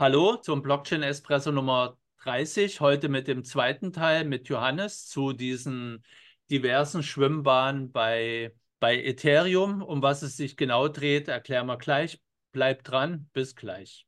Hallo 0.00 0.36
zum 0.36 0.62
Blockchain 0.62 1.02
Espresso 1.02 1.50
Nummer 1.50 1.98
30. 2.22 2.80
Heute 2.80 3.08
mit 3.08 3.26
dem 3.26 3.42
zweiten 3.42 3.92
Teil 3.92 4.24
mit 4.24 4.48
Johannes 4.48 5.08
zu 5.08 5.32
diesen 5.32 6.04
diversen 6.52 7.02
Schwimmbahnen 7.02 7.90
bei, 7.90 8.54
bei 8.78 9.02
Ethereum. 9.02 9.82
Um 9.82 10.00
was 10.00 10.22
es 10.22 10.36
sich 10.36 10.56
genau 10.56 10.86
dreht, 10.86 11.26
erklären 11.26 11.66
wir 11.66 11.78
gleich. 11.78 12.22
Bleibt 12.52 12.88
dran, 12.88 13.28
bis 13.32 13.56
gleich. 13.56 14.06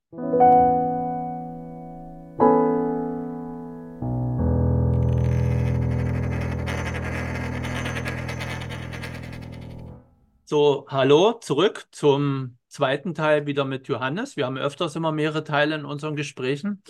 So, 10.45 10.87
hallo, 10.89 11.33
zurück 11.41 11.89
zum 11.91 12.60
zweiten 12.71 13.15
Teil 13.15 13.47
wieder 13.47 13.65
mit 13.65 13.89
Johannes. 13.89 14.37
Wir 14.37 14.47
haben 14.47 14.57
öfters 14.57 14.97
immer 14.97 15.13
mehrere 15.13 15.45
Teile 15.45 15.75
in 15.75 15.85
unseren 15.85 16.17
Gesprächen. 16.17 16.83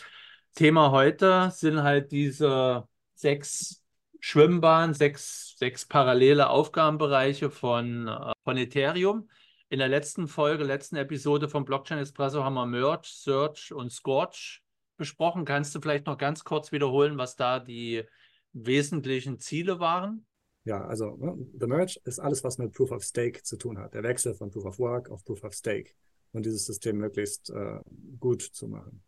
Thema 0.55 0.91
heute 0.91 1.51
sind 1.52 1.83
halt 1.83 2.12
diese 2.12 2.84
sechs 3.15 3.83
Schwimmbahnen, 4.21 4.95
sechs, 4.95 5.57
sechs 5.59 5.87
parallele 5.87 6.51
Aufgabenbereiche 6.51 7.51
von, 7.51 8.09
äh, 8.09 8.33
von 8.45 8.57
Ethereum. 8.57 9.29
In 9.71 9.79
der 9.79 9.88
letzten 9.88 10.29
Folge, 10.29 10.65
letzten 10.65 10.97
Episode 10.97 11.48
von 11.48 11.65
Blockchain 11.65 11.99
Espresso 11.99 12.45
haben 12.45 12.55
wir 12.55 12.66
Merge, 12.66 13.07
Search 13.07 13.73
und 13.73 13.91
Scorch 13.91 14.62
besprochen. 14.97 15.45
Kannst 15.45 15.74
du 15.74 15.80
vielleicht 15.80 16.07
noch 16.07 16.19
ganz 16.19 16.45
kurz 16.45 16.73
wiederholen, 16.73 17.16
was 17.16 17.37
da 17.37 17.60
die 17.60 18.05
wesentlichen 18.52 19.38
Ziele 19.38 19.79
waren? 19.80 20.27
Ja, 20.65 20.85
also 20.85 21.17
ne, 21.17 21.37
The 21.59 21.67
Merge 21.67 22.01
ist 22.05 22.19
alles, 22.19 22.45
was 22.45 22.59
mit 22.59 22.73
Proof 22.73 22.91
of 22.91 23.03
Stake 23.03 23.43
zu 23.43 23.57
tun 23.57 23.79
hat. 23.79 23.95
Der 23.95 24.03
Wechsel 24.03 24.35
von 24.35 24.51
Proof 24.51 24.67
of 24.67 24.79
Work 24.79 25.11
auf 25.11 25.25
Proof 25.25 25.43
of 25.45 25.55
Stake 25.55 25.93
und 26.33 26.45
dieses 26.45 26.67
System 26.67 26.99
möglichst 26.99 27.51
äh, 27.51 27.81
gut 28.19 28.43
zu 28.43 28.69
machen. 28.69 29.03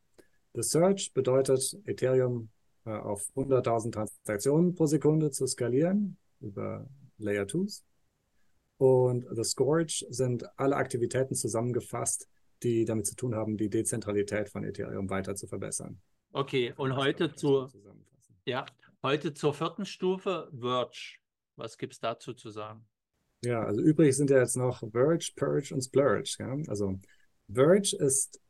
The 0.55 0.63
Search 0.63 1.13
bedeutet, 1.13 1.79
Ethereum 1.85 2.51
äh, 2.85 2.91
auf 2.91 3.27
100.000 3.37 3.93
Transaktionen 3.93 4.75
pro 4.75 4.87
Sekunde 4.87 5.31
zu 5.31 5.47
skalieren 5.47 6.17
über 6.41 6.89
Layer 7.19 7.45
2s. 7.45 7.83
Und 8.79 9.27
The 9.31 9.45
Scourge 9.45 10.05
sind 10.09 10.45
alle 10.59 10.77
Aktivitäten 10.77 11.35
zusammengefasst, 11.35 12.29
die 12.63 12.85
damit 12.85 13.07
zu 13.07 13.15
tun 13.15 13.35
haben, 13.35 13.57
die 13.57 13.71
Dezentralität 13.71 14.49
von 14.49 14.65
Ethereum 14.65 15.09
weiter 15.09 15.35
zu 15.35 15.47
verbessern. 15.47 16.01
Okay, 16.33 16.73
und 16.77 16.97
heute 16.97 17.35
zur, 17.35 17.71
ja, 18.45 18.65
heute 19.03 19.35
zur 19.35 19.55
vierten 19.55 19.85
Stufe, 19.85 20.51
Verge. 20.59 21.22
Was 21.63 21.79
gibt 21.79 21.93
es 21.93 22.01
dazu 22.01 22.35
zu 22.35 22.51
sagen? 22.51 22.85
Ja, 23.45 23.63
also 23.63 23.81
übrig 23.81 24.17
sind 24.17 24.31
ja 24.31 24.41
jetzt 24.41 24.57
noch 24.57 24.81
Verge, 24.91 25.31
Purge 25.37 25.73
und 25.73 25.83
Splurge. 25.83 26.35
Ja? 26.41 26.57
Also 26.67 26.99
Verge 27.49 27.97
ist 28.01 28.41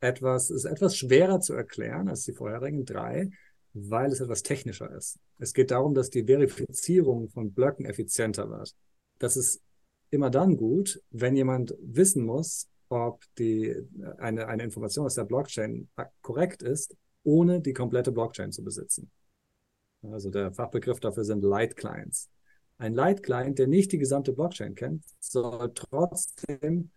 etwas, 0.00 0.50
ist 0.50 0.66
etwas 0.66 0.94
schwerer 0.94 1.40
zu 1.40 1.54
erklären 1.54 2.06
als 2.06 2.24
die 2.24 2.34
vorherigen 2.34 2.84
drei, 2.84 3.30
weil 3.72 4.12
es 4.12 4.20
etwas 4.20 4.42
technischer 4.42 4.94
ist. 4.94 5.18
Es 5.38 5.54
geht 5.54 5.70
darum, 5.70 5.94
dass 5.94 6.10
die 6.10 6.24
Verifizierung 6.24 7.30
von 7.30 7.54
Blöcken 7.54 7.86
effizienter 7.86 8.50
wird. 8.50 8.74
Das 9.18 9.38
ist 9.38 9.62
immer 10.10 10.28
dann 10.28 10.58
gut, 10.58 11.02
wenn 11.08 11.34
jemand 11.34 11.76
wissen 11.80 12.26
muss, 12.26 12.68
ob 12.90 13.24
die, 13.38 13.74
eine, 14.18 14.48
eine 14.48 14.64
Information 14.64 15.06
aus 15.06 15.14
der 15.14 15.24
Blockchain 15.24 15.88
korrekt 16.20 16.62
ist, 16.62 16.94
ohne 17.22 17.62
die 17.62 17.72
komplette 17.72 18.12
Blockchain 18.12 18.52
zu 18.52 18.62
besitzen. 18.62 19.10
Also 20.02 20.30
der 20.30 20.52
Fachbegriff 20.52 21.00
dafür 21.00 21.24
sind 21.24 21.42
Light 21.42 21.76
Clients. 21.76 22.30
Ein 22.78 22.94
Light 22.94 23.22
Client, 23.22 23.58
der 23.58 23.66
nicht 23.66 23.90
die 23.92 23.98
gesamte 23.98 24.32
Blockchain 24.32 24.74
kennt, 24.74 25.04
soll 25.18 25.72
trotzdem 25.74 26.90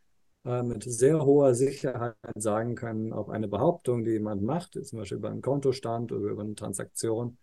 äh, 0.45 0.61
mit 0.63 0.83
sehr 0.83 1.25
hoher 1.25 1.55
Sicherheit 1.55 2.15
sagen 2.35 2.75
können, 2.75 3.13
ob 3.13 3.29
eine 3.29 3.47
Behauptung, 3.47 4.03
die 4.03 4.11
jemand 4.11 4.43
macht, 4.43 4.73
zum 4.85 4.99
Beispiel 4.99 5.17
über 5.17 5.29
einen 5.29 5.41
Kontostand 5.41 6.11
oder 6.11 6.29
über 6.29 6.43
eine 6.43 6.55
Transaktion, 6.55 7.37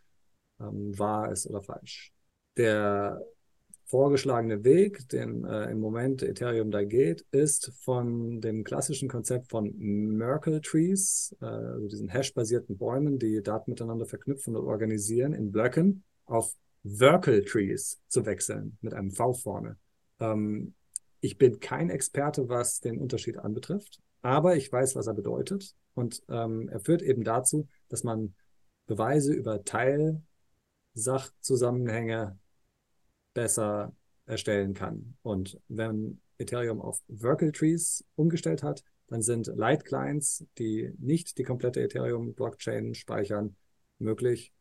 ähm, 0.61 0.97
wahr 0.99 1.33
ist 1.33 1.47
oder 1.49 1.63
falsch. 1.63 2.13
Der 2.57 3.21
vorgeschlagene 3.89 4.65
Weg, 4.65 5.09
den 5.09 5.45
äh, 5.45 5.71
im 5.71 5.81
Moment 5.81 6.23
Ethereum 6.23 6.71
da 6.71 6.85
geht, 6.85 7.25
ist 7.31 7.73
von 7.81 8.41
dem 8.41 8.63
klassischen 8.63 9.09
Konzept 9.09 9.49
von 9.49 9.75
Merkle 9.79 10.61
Trees, 10.61 11.35
äh, 11.41 11.47
also 11.47 11.89
diesen 11.89 12.09
hash-basierten 12.09 12.77
Bäumen, 12.77 13.19
die 13.19 13.43
Daten 13.43 13.71
miteinander 13.71 14.07
verknüpfen 14.07 14.57
und 14.57 14.67
organisieren 14.67 15.33
in 15.33 15.51
Blöcken, 15.51 16.05
auf 16.27 16.55
Verkle 16.85 17.45
Trees 17.45 17.99
zu 18.09 18.27
wechseln, 18.27 18.77
mit 18.83 18.95
einem 18.95 19.11
V 19.11 19.33
vorne. 19.33 19.79
Ähm, 20.21 20.75
ich 21.21 21.39
bin 21.39 21.59
kein 21.59 21.91
Experte, 21.91 22.49
was 22.49 22.81
den 22.81 22.99
Unterschied 22.99 23.39
anbetrifft, 23.39 24.01
aber 24.23 24.57
ich 24.57 24.71
weiß, 24.71 24.95
was 24.97 25.07
er 25.07 25.15
bedeutet. 25.15 25.75
Und 25.95 26.23
ähm, 26.29 26.69
er 26.69 26.81
führt 26.81 27.03
eben 27.03 27.25
dazu, 27.25 27.67
dass 27.89 28.05
man 28.05 28.35
Beweise 28.87 29.33
über 29.33 29.65
Teilsachzusammenhänge 29.65 32.39
besser 33.39 33.95
erstellen 34.27 34.75
kann. 34.75 35.15
Und 35.23 35.61
wenn 35.69 36.21
Ethereum 36.39 36.81
auf 36.81 37.01
Verkle 37.09 37.53
Trees 37.53 38.05
umgestellt 38.17 38.65
hat, 38.65 38.83
dann 39.07 39.23
sind 39.23 39.47
Light 39.55 39.85
Clients, 39.85 40.45
die 40.59 40.93
nicht 40.99 41.39
die 41.39 41.45
komplette 41.45 41.81
Ethereum-Blockchain 41.81 42.95
speichern, 42.97 43.55
möglich 44.01 44.53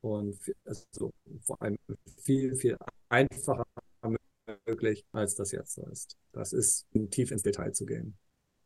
und 0.00 0.38
also 0.64 1.12
vor 1.42 1.60
allem 1.60 1.76
viel, 2.22 2.56
viel 2.56 2.78
einfacher 3.10 3.66
möglich, 4.66 5.04
als 5.12 5.34
das 5.34 5.52
jetzt 5.52 5.74
so 5.74 5.86
ist. 5.86 6.16
Das 6.32 6.54
ist 6.54 6.86
tief 7.10 7.30
ins 7.30 7.42
Detail 7.42 7.72
zu 7.72 7.84
gehen. 7.84 8.16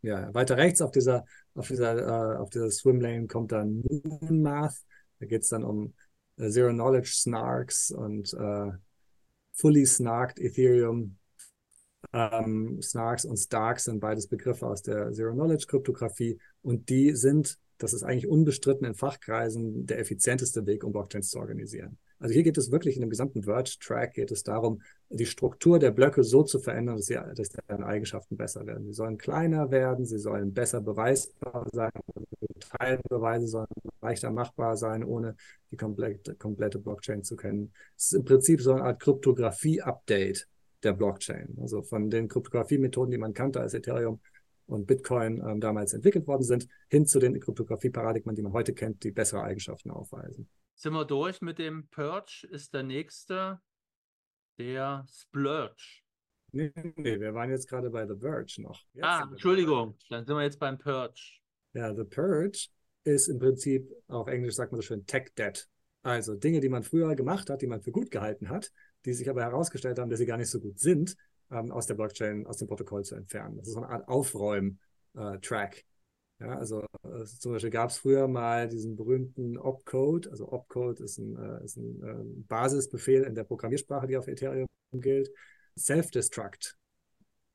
Ja, 0.02 0.32
weiter 0.34 0.56
rechts 0.56 0.80
auf 0.80 0.92
dieser, 0.92 1.24
auf 1.54 1.66
dieser, 1.66 1.98
äh, 1.98 2.36
auf 2.36 2.50
dieser 2.50 2.70
Swimlane 2.70 3.26
kommt 3.26 3.50
dann 3.50 3.82
Moonmath. 3.82 4.76
Da 5.18 5.26
geht 5.26 5.42
es 5.42 5.48
dann 5.48 5.64
um 5.64 5.94
äh, 6.36 6.48
Zero 6.48 6.70
Knowledge 6.70 7.10
Snarks 7.12 7.90
und 7.90 8.32
äh, 8.34 8.70
fully 9.58 9.84
snarked 9.86 10.38
Ethereum. 10.38 11.16
Ähm, 12.12 12.80
Snarks 12.80 13.24
und 13.24 13.36
Starks 13.36 13.84
sind 13.84 14.00
beides 14.00 14.28
Begriffe 14.28 14.66
aus 14.66 14.82
der 14.82 15.12
Zero-Knowledge-Kryptographie 15.12 16.38
und 16.62 16.88
die 16.88 17.14
sind, 17.16 17.58
das 17.76 17.92
ist 17.92 18.04
eigentlich 18.04 18.28
unbestritten 18.28 18.86
in 18.86 18.94
Fachkreisen, 18.94 19.86
der 19.86 19.98
effizienteste 19.98 20.64
Weg, 20.66 20.84
um 20.84 20.92
Blockchains 20.92 21.30
zu 21.30 21.38
organisieren. 21.38 21.98
Also 22.18 22.34
hier 22.34 22.42
geht 22.42 22.58
es 22.58 22.70
wirklich 22.70 22.96
in 22.96 23.02
dem 23.02 23.10
gesamten 23.10 23.46
Word-Track 23.46 24.14
geht 24.14 24.30
es 24.30 24.42
darum, 24.42 24.82
die 25.08 25.26
Struktur 25.26 25.78
der 25.78 25.92
Blöcke 25.92 26.24
so 26.24 26.42
zu 26.42 26.58
verändern, 26.58 26.96
dass, 26.96 27.06
sie, 27.06 27.18
dass 27.34 27.50
deren 27.50 27.84
Eigenschaften 27.84 28.36
besser 28.36 28.66
werden. 28.66 28.84
Sie 28.84 28.92
sollen 28.92 29.18
kleiner 29.18 29.70
werden, 29.70 30.04
sie 30.04 30.18
sollen 30.18 30.52
besser 30.52 30.80
beweisbar 30.80 31.66
sein, 31.72 31.92
Teilbeweise 32.58 33.46
sollen 33.46 33.66
leichter 34.00 34.30
machbar 34.30 34.76
sein, 34.76 35.04
ohne 35.04 35.36
die 35.70 35.76
komplette, 35.76 36.34
komplette 36.34 36.78
Blockchain 36.78 37.22
zu 37.22 37.36
kennen. 37.36 37.72
Es 37.96 38.06
ist 38.06 38.12
im 38.14 38.24
Prinzip 38.24 38.60
so 38.60 38.72
eine 38.72 38.82
Art 38.82 39.00
Kryptographie-Update 39.00 40.48
der 40.82 40.92
Blockchain. 40.92 41.56
Also 41.60 41.82
von 41.82 42.10
den 42.10 42.28
Kryptographie-Methoden, 42.28 43.10
die 43.10 43.18
man 43.18 43.34
kannte 43.34 43.60
als 43.60 43.74
Ethereum 43.74 44.20
und 44.66 44.86
Bitcoin 44.86 45.42
ähm, 45.46 45.60
damals 45.60 45.94
entwickelt 45.94 46.26
worden 46.26 46.42
sind, 46.42 46.68
hin 46.88 47.06
zu 47.06 47.18
den 47.18 47.38
Kryptographie-Paradigmen, 47.40 48.36
die 48.36 48.42
man 48.42 48.52
heute 48.52 48.74
kennt, 48.74 49.02
die 49.02 49.10
bessere 49.10 49.42
Eigenschaften 49.42 49.90
aufweisen. 49.90 50.48
Sind 50.80 50.92
wir 50.92 51.04
durch 51.04 51.40
mit 51.40 51.58
dem 51.58 51.88
Purge? 51.88 52.46
Ist 52.48 52.72
der 52.72 52.84
nächste 52.84 53.60
der 54.58 55.04
Splurge? 55.12 56.04
Nee, 56.52 56.72
nee, 56.94 57.18
wir 57.18 57.34
waren 57.34 57.50
jetzt 57.50 57.68
gerade 57.68 57.90
bei 57.90 58.06
The 58.06 58.14
Verge 58.16 58.62
noch. 58.62 58.80
Jetzt 58.92 59.04
ah, 59.04 59.28
Entschuldigung, 59.28 59.98
dann 60.08 60.24
sind 60.24 60.36
wir 60.36 60.44
jetzt 60.44 60.60
beim 60.60 60.78
Purge. 60.78 61.40
Ja, 61.72 61.92
The 61.92 62.04
Purge 62.04 62.68
ist 63.02 63.26
im 63.26 63.40
Prinzip, 63.40 63.90
auf 64.06 64.28
Englisch 64.28 64.54
sagt 64.54 64.70
man 64.70 64.80
so 64.80 64.86
schön, 64.86 65.04
Tech 65.04 65.34
Debt. 65.36 65.68
Also 66.02 66.36
Dinge, 66.36 66.60
die 66.60 66.68
man 66.68 66.84
früher 66.84 67.12
gemacht 67.16 67.50
hat, 67.50 67.60
die 67.60 67.66
man 67.66 67.82
für 67.82 67.90
gut 67.90 68.12
gehalten 68.12 68.48
hat, 68.48 68.70
die 69.04 69.14
sich 69.14 69.28
aber 69.28 69.42
herausgestellt 69.42 69.98
haben, 69.98 70.10
dass 70.10 70.20
sie 70.20 70.26
gar 70.26 70.36
nicht 70.36 70.50
so 70.50 70.60
gut 70.60 70.78
sind, 70.78 71.16
ähm, 71.50 71.72
aus 71.72 71.86
der 71.86 71.94
Blockchain, 71.94 72.46
aus 72.46 72.58
dem 72.58 72.68
Protokoll 72.68 73.02
zu 73.02 73.16
entfernen. 73.16 73.56
Das 73.56 73.66
ist 73.66 73.74
so 73.74 73.80
eine 73.80 73.88
Art 73.88 74.06
Aufräum-Track. 74.06 75.76
Äh, 75.76 75.82
ja, 76.40 76.56
also 76.56 76.82
äh, 77.02 77.24
zum 77.24 77.52
Beispiel 77.52 77.70
gab 77.70 77.90
es 77.90 77.98
früher 77.98 78.28
mal 78.28 78.68
diesen 78.68 78.94
berühmten 78.94 79.58
Opcode. 79.58 80.28
Also 80.28 80.52
Opcode 80.52 81.00
ist 81.00 81.18
ein, 81.18 81.36
äh, 81.36 81.64
ist 81.64 81.76
ein 81.76 82.02
äh, 82.02 82.42
Basisbefehl 82.46 83.22
in 83.24 83.34
der 83.34 83.44
Programmiersprache, 83.44 84.06
die 84.06 84.16
auf 84.16 84.28
Ethereum 84.28 84.68
gilt. 84.92 85.30
Self-Destruct 85.76 86.76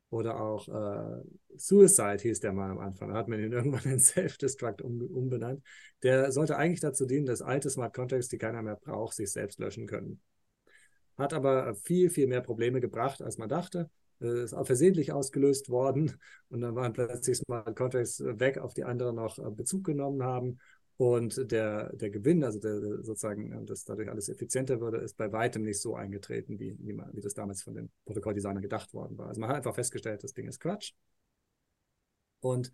oder 0.10 0.40
auch 0.40 0.68
äh, 0.68 1.24
Suicide 1.56 2.20
hieß 2.22 2.42
der 2.42 2.54
mal 2.54 2.70
am 2.70 2.80
Anfang. 2.80 3.10
Da 3.10 3.16
hat 3.16 3.28
man 3.30 3.40
ihn 3.40 3.52
irgendwann 3.54 3.92
in 3.92 4.00
Self-Destruct 4.00 4.82
um, 4.82 5.02
umbenannt. 5.02 5.64
Der 6.04 6.32
sollte 6.32 6.58
eigentlich 6.58 6.82
dazu 6.82 7.06
dienen, 7.06 7.26
dass 7.26 7.42
alte 7.42 7.70
Smart 7.70 7.94
Contracts, 7.96 8.28
die 8.28 8.38
keiner 8.38 8.62
mehr 8.62 8.76
braucht, 8.76 9.16
sich 9.16 9.32
selbst 9.32 9.60
löschen 9.60 9.88
können. 9.88 10.22
Hat 11.18 11.34
aber 11.34 11.76
viel, 11.76 12.10
viel 12.10 12.28
mehr 12.28 12.42
Probleme 12.42 12.82
gebracht, 12.82 13.22
als 13.22 13.38
man 13.38 13.48
dachte. 13.48 13.90
Äh, 14.22 14.44
ist 14.44 14.54
auch 14.54 14.66
versehentlich 14.66 15.12
ausgelöst 15.12 15.70
worden 15.70 16.18
und 16.50 16.62
dann 16.62 16.76
waren 16.76 16.94
plötzlich 16.94 17.38
Smart 17.38 17.76
Contracts 17.76 18.24
weg, 18.24 18.58
auf 18.58 18.74
die 18.74 18.84
andere 18.84 19.14
noch 19.14 19.40
äh, 19.40 19.50
Bezug 19.52 19.84
genommen 19.84 20.24
haben. 20.24 20.60
Und 20.98 21.52
der, 21.52 21.92
der 21.96 22.12
Gewinn, 22.12 22.44
also 22.44 22.60
der, 22.60 23.04
sozusagen, 23.04 23.52
äh, 23.52 23.66
dass 23.66 23.84
dadurch 23.84 24.10
alles 24.10 24.30
effizienter 24.30 24.80
würde, 24.80 24.98
ist 24.98 25.18
bei 25.18 25.32
weitem 25.32 25.64
nicht 25.64 25.82
so 25.82 25.96
eingetreten, 25.96 26.60
wie, 26.60 26.78
wie, 26.80 26.94
man, 26.94 27.10
wie 27.14 27.22
das 27.22 27.34
damals 27.34 27.64
von 27.64 27.74
den 27.74 27.92
Protokolldesignern 28.06 28.62
gedacht 28.62 28.94
worden 28.94 29.18
war. 29.18 29.28
Also 29.28 29.42
man 29.42 29.50
hat 29.50 29.58
einfach 29.58 29.76
festgestellt, 29.76 30.24
das 30.24 30.34
Ding 30.34 30.48
ist 30.48 30.60
Quatsch. 30.60 30.94
Und 32.42 32.72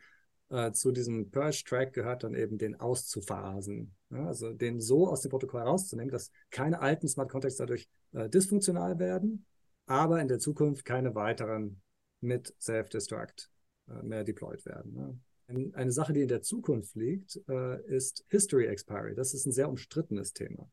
äh, 0.50 0.71
zu 0.71 0.91
diesem 0.91 1.30
Purge-Track 1.31 1.94
gehört 1.94 2.24
dann 2.24 2.33
eben 2.33 2.57
den 2.57 2.80
auszuphasen. 2.80 3.95
Ja, 4.09 4.25
also 4.25 4.51
den 4.51 4.81
so 4.81 5.07
aus 5.07 5.21
dem 5.21 5.30
Protokoll 5.30 5.62
herauszunehmen, 5.62 6.12
dass 6.12 6.31
keine 6.50 6.81
alten 6.81 7.07
Smart 7.07 7.30
Contracts 7.30 7.57
dadurch 7.57 7.88
äh, 8.13 8.27
dysfunktional 8.27 8.97
werden, 9.00 9.45
aber 9.89 10.21
in 10.21 10.27
der 10.27 10.38
Zukunft 10.38 10.86
keine 10.86 11.15
weiteren 11.15 11.81
mit 12.21 12.53
Self-Destruct 12.62 13.50
äh, 13.88 14.03
mehr 14.03 14.24
deployed 14.24 14.63
werden. 14.65 14.94
Ne? 14.94 15.71
Eine 15.74 15.91
Sache, 15.91 16.13
die 16.13 16.21
in 16.21 16.27
der 16.27 16.44
Zukunft 16.44 16.95
liegt, 16.95 17.41
äh, 17.50 17.83
ist 17.88 18.24
History 18.30 18.68
Expiry. 18.68 19.15
Das 19.15 19.33
ist 19.33 19.47
ein 19.47 19.51
sehr 19.51 19.68
umstrittenes 19.68 20.33
Thema. 20.33 20.69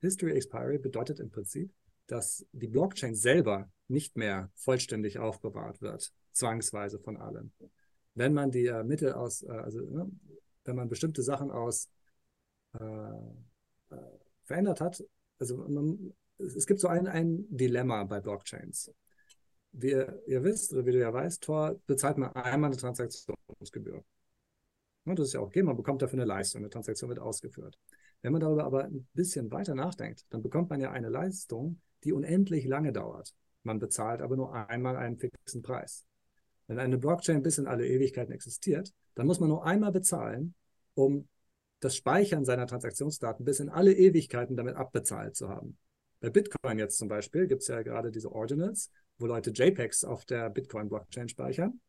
History 0.00 0.30
Expiry 0.30 0.78
bedeutet 0.78 1.18
im 1.18 1.28
Prinzip, 1.28 1.72
dass 2.06 2.46
die 2.52 2.68
Blockchain 2.68 3.16
selber 3.16 3.68
nicht 3.88 4.16
mehr 4.16 4.52
vollständig 4.54 5.18
aufbewahrt 5.18 5.82
wird, 5.82 6.12
zwangsweise 6.32 7.00
von 7.00 7.16
allen 7.16 7.52
wenn 8.14 8.32
man 8.32 8.50
die 8.50 8.64
äh, 8.66 8.82
Mittel 8.82 9.12
aus, 9.12 9.44
also 9.44 9.80
ne, 9.80 10.10
wenn 10.64 10.76
man 10.76 10.88
bestimmte 10.88 11.22
Sachen 11.22 11.50
aus 11.50 11.90
äh 12.78 12.78
verändert 14.44 14.80
hat, 14.80 15.04
also 15.38 15.56
man, 15.68 16.14
es 16.38 16.66
gibt 16.66 16.80
so 16.80 16.88
ein, 16.88 17.06
ein 17.06 17.44
Dilemma 17.48 18.04
bei 18.04 18.20
Blockchains. 18.20 18.92
Wie 19.72 19.90
ihr, 19.90 20.42
wisst, 20.42 20.72
oder 20.72 20.86
wie 20.86 20.92
du 20.92 20.98
ja 20.98 21.12
weißt, 21.12 21.42
Tor 21.42 21.78
bezahlt 21.86 22.16
man 22.16 22.32
einmal 22.32 22.70
eine 22.70 22.78
Transaktionsgebühr. 22.78 24.02
Und 25.04 25.18
das 25.18 25.28
ist 25.28 25.32
ja 25.34 25.40
auch 25.40 25.46
okay, 25.46 25.62
man 25.62 25.76
bekommt 25.76 26.02
dafür 26.02 26.18
eine 26.18 26.24
Leistung, 26.24 26.62
eine 26.62 26.70
Transaktion 26.70 27.10
wird 27.10 27.20
ausgeführt. 27.20 27.78
Wenn 28.22 28.32
man 28.32 28.40
darüber 28.40 28.64
aber 28.64 28.84
ein 28.84 29.06
bisschen 29.12 29.50
weiter 29.50 29.74
nachdenkt, 29.74 30.24
dann 30.30 30.42
bekommt 30.42 30.70
man 30.70 30.80
ja 30.80 30.90
eine 30.90 31.08
Leistung, 31.08 31.80
die 32.04 32.12
unendlich 32.12 32.64
lange 32.64 32.92
dauert. 32.92 33.34
Man 33.62 33.78
bezahlt 33.78 34.22
aber 34.22 34.36
nur 34.36 34.54
einmal 34.54 34.96
einen 34.96 35.18
fixen 35.18 35.62
Preis. 35.62 36.06
Wenn 36.66 36.78
eine 36.78 36.98
Blockchain 36.98 37.42
bis 37.42 37.58
in 37.58 37.66
alle 37.66 37.86
Ewigkeiten 37.86 38.32
existiert, 38.32 38.92
dann 39.14 39.26
muss 39.26 39.38
man 39.38 39.48
nur 39.48 39.64
einmal 39.64 39.92
bezahlen, 39.92 40.54
um 40.94 41.28
das 41.80 41.94
Speichern 41.94 42.44
seiner 42.44 42.66
Transaktionsdaten 42.66 43.44
bis 43.44 43.60
in 43.60 43.68
alle 43.68 43.92
Ewigkeiten 43.92 44.56
damit 44.56 44.76
abbezahlt 44.76 45.36
zu 45.36 45.48
haben. 45.48 45.76
Bei 46.20 46.30
Bitcoin 46.30 46.78
jetzt 46.78 46.98
zum 46.98 47.08
Beispiel 47.08 47.46
gibt 47.46 47.62
es 47.62 47.68
ja 47.68 47.82
gerade 47.82 48.10
diese 48.10 48.32
Ordinals, 48.32 48.90
wo 49.18 49.26
Leute 49.26 49.50
JPEGs 49.50 50.04
auf 50.04 50.24
der 50.24 50.50
Bitcoin-Blockchain 50.50 51.28
speichern 51.28 51.80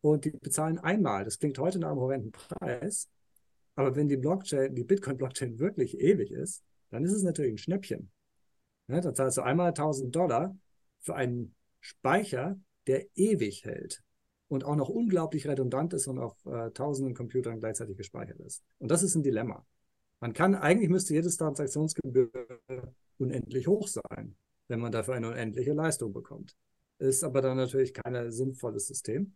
und 0.00 0.24
die 0.24 0.30
bezahlen 0.30 0.78
einmal. 0.78 1.24
Das 1.24 1.38
klingt 1.38 1.58
heute 1.58 1.78
nach 1.78 1.90
einem 1.90 2.00
horrenden 2.00 2.32
Preis, 2.32 3.08
aber 3.74 3.96
wenn 3.96 4.08
die 4.08 4.16
Blockchain, 4.16 4.74
die 4.74 4.84
Bitcoin-Blockchain 4.84 5.58
wirklich 5.58 5.98
ewig 5.98 6.30
ist, 6.30 6.62
dann 6.90 7.04
ist 7.04 7.12
es 7.12 7.22
natürlich 7.22 7.52
ein 7.52 7.58
Schnäppchen. 7.58 8.10
Ja, 8.88 9.00
dann 9.00 9.14
zahlst 9.14 9.38
du 9.38 9.42
einmal 9.42 9.68
1000 9.68 10.14
Dollar 10.14 10.56
für 11.00 11.14
einen 11.14 11.54
Speicher, 11.80 12.58
der 12.86 13.06
ewig 13.14 13.64
hält 13.64 14.02
und 14.48 14.64
auch 14.64 14.74
noch 14.74 14.88
unglaublich 14.88 15.46
redundant 15.46 15.94
ist 15.94 16.08
und 16.08 16.18
auf 16.18 16.34
äh, 16.44 16.70
tausenden 16.72 17.14
Computern 17.14 17.60
gleichzeitig 17.60 17.96
gespeichert 17.96 18.40
ist. 18.40 18.64
Und 18.78 18.90
das 18.90 19.02
ist 19.02 19.14
ein 19.14 19.22
Dilemma. 19.22 19.64
Man 20.18 20.32
kann, 20.32 20.54
eigentlich 20.54 20.90
müsste 20.90 21.14
jedes 21.14 21.36
Transaktionsgebühr 21.36 22.30
unendlich 23.20 23.66
hoch 23.66 23.88
sein, 23.88 24.36
wenn 24.68 24.80
man 24.80 24.92
dafür 24.92 25.14
eine 25.14 25.28
unendliche 25.28 25.72
Leistung 25.72 26.12
bekommt. 26.12 26.56
Ist 26.98 27.24
aber 27.24 27.40
dann 27.40 27.56
natürlich 27.56 27.94
kein 27.94 28.30
sinnvolles 28.30 28.86
System. 28.86 29.34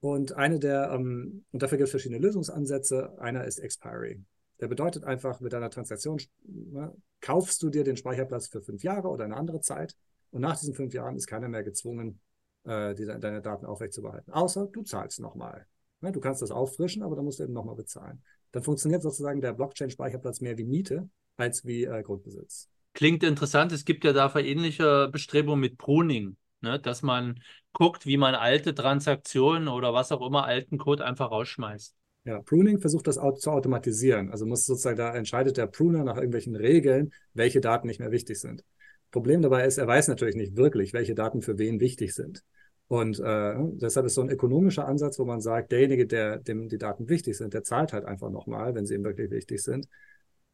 Und 0.00 0.32
eine 0.32 0.58
der, 0.58 0.92
ähm, 0.92 1.44
und 1.50 1.62
dafür 1.62 1.78
gibt 1.78 1.86
es 1.86 1.90
verschiedene 1.90 2.20
Lösungsansätze. 2.20 3.18
Einer 3.18 3.44
ist 3.44 3.58
Expiry. 3.58 4.22
Der 4.60 4.68
bedeutet 4.68 5.04
einfach, 5.04 5.40
mit 5.40 5.52
deiner 5.52 5.70
Transaktion 5.70 6.20
ne, 6.44 6.94
kaufst 7.20 7.62
du 7.62 7.70
dir 7.70 7.84
den 7.84 7.96
Speicherplatz 7.96 8.48
für 8.48 8.60
fünf 8.60 8.82
Jahre 8.82 9.08
oder 9.08 9.24
eine 9.24 9.36
andere 9.36 9.60
Zeit. 9.60 9.96
Und 10.30 10.42
nach 10.42 10.58
diesen 10.58 10.74
fünf 10.74 10.94
Jahren 10.94 11.16
ist 11.16 11.26
keiner 11.26 11.48
mehr 11.48 11.62
gezwungen, 11.62 12.20
äh, 12.64 12.94
die, 12.94 13.06
deine 13.06 13.40
Daten 13.40 13.66
aufrechtzuerhalten. 13.66 14.32
Außer 14.32 14.66
du 14.66 14.82
zahlst 14.82 15.20
nochmal. 15.20 15.66
Ja, 16.00 16.12
du 16.12 16.20
kannst 16.20 16.42
das 16.42 16.50
auffrischen, 16.50 17.02
aber 17.02 17.16
dann 17.16 17.24
musst 17.24 17.40
du 17.40 17.44
eben 17.44 17.52
nochmal 17.52 17.74
bezahlen. 17.74 18.22
Dann 18.52 18.62
funktioniert 18.62 19.02
sozusagen 19.02 19.40
der 19.40 19.52
Blockchain-Speicherplatz 19.52 20.40
mehr 20.40 20.56
wie 20.58 20.64
Miete 20.64 21.08
als 21.36 21.64
wie 21.64 21.84
äh, 21.84 22.02
Grundbesitz. 22.02 22.68
Klingt 22.98 23.22
interessant. 23.22 23.70
Es 23.70 23.84
gibt 23.84 24.02
ja 24.02 24.12
dafür 24.12 24.40
ähnliche 24.40 25.08
Bestrebungen 25.12 25.60
mit 25.60 25.78
Pruning, 25.78 26.36
ne? 26.62 26.80
dass 26.80 27.02
man 27.02 27.38
guckt, 27.72 28.06
wie 28.06 28.16
man 28.16 28.34
alte 28.34 28.74
Transaktionen 28.74 29.68
oder 29.68 29.94
was 29.94 30.10
auch 30.10 30.26
immer, 30.26 30.46
alten 30.46 30.78
Code 30.78 31.04
einfach 31.04 31.30
rausschmeißt. 31.30 31.94
Ja, 32.24 32.42
Pruning 32.42 32.80
versucht 32.80 33.06
das 33.06 33.20
zu 33.36 33.52
automatisieren. 33.52 34.32
Also 34.32 34.46
muss 34.46 34.66
sozusagen, 34.66 34.96
da 34.96 35.14
entscheidet 35.14 35.58
der 35.58 35.68
Pruner 35.68 36.02
nach 36.02 36.16
irgendwelchen 36.16 36.56
Regeln, 36.56 37.12
welche 37.34 37.60
Daten 37.60 37.86
nicht 37.86 38.00
mehr 38.00 38.10
wichtig 38.10 38.40
sind. 38.40 38.64
Problem 39.12 39.42
dabei 39.42 39.64
ist, 39.64 39.78
er 39.78 39.86
weiß 39.86 40.08
natürlich 40.08 40.34
nicht 40.34 40.56
wirklich, 40.56 40.92
welche 40.92 41.14
Daten 41.14 41.40
für 41.40 41.56
wen 41.56 41.78
wichtig 41.78 42.16
sind. 42.16 42.42
Und 42.88 43.20
äh, 43.20 43.54
deshalb 43.74 44.06
ist 44.06 44.14
so 44.14 44.22
ein 44.22 44.28
ökonomischer 44.28 44.88
Ansatz, 44.88 45.20
wo 45.20 45.24
man 45.24 45.40
sagt, 45.40 45.70
derjenige, 45.70 46.08
der 46.08 46.38
dem 46.38 46.68
die 46.68 46.78
Daten 46.78 47.08
wichtig 47.08 47.36
sind, 47.36 47.54
der 47.54 47.62
zahlt 47.62 47.92
halt 47.92 48.06
einfach 48.06 48.30
nochmal, 48.30 48.74
wenn 48.74 48.86
sie 48.86 48.96
ihm 48.96 49.04
wirklich 49.04 49.30
wichtig 49.30 49.62
sind, 49.62 49.86